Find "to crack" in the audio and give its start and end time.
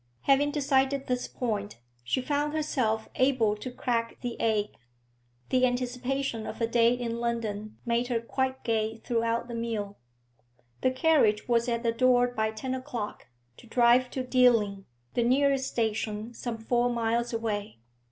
3.57-4.19